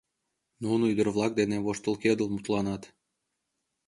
Нуно 0.63 0.83
ӱдыр-влак 0.91 1.31
дене 1.39 1.57
воштылкедыл 1.65 2.27
мутланат. 2.31 2.83